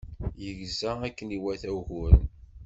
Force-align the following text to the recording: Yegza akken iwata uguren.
Yegza 0.43 0.91
akken 1.07 1.35
iwata 1.37 1.69
uguren. 1.77 2.23